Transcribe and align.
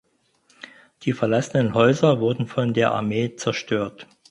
Die 1.03 1.13
verlassenen 1.13 1.75
Häuser 1.75 2.19
wurden 2.19 2.47
von 2.47 2.73
der 2.73 2.91
Armee 2.91 3.35
zerstört. 3.35 4.07